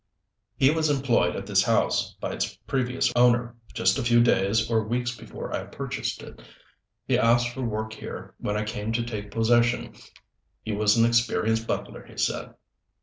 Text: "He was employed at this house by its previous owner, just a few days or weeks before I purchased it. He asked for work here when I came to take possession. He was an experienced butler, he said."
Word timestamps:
"He 0.55 0.71
was 0.71 0.89
employed 0.89 1.35
at 1.35 1.45
this 1.45 1.61
house 1.61 2.15
by 2.15 2.31
its 2.33 2.55
previous 2.65 3.13
owner, 3.15 3.55
just 3.75 3.99
a 3.99 4.03
few 4.03 4.23
days 4.23 4.67
or 4.71 4.81
weeks 4.81 5.15
before 5.15 5.53
I 5.55 5.65
purchased 5.65 6.23
it. 6.23 6.41
He 7.05 7.19
asked 7.19 7.49
for 7.53 7.61
work 7.61 7.93
here 7.93 8.33
when 8.39 8.57
I 8.57 8.63
came 8.63 8.91
to 8.93 9.03
take 9.05 9.29
possession. 9.29 9.93
He 10.63 10.71
was 10.71 10.97
an 10.97 11.05
experienced 11.05 11.67
butler, 11.67 12.03
he 12.03 12.17
said." 12.17 12.55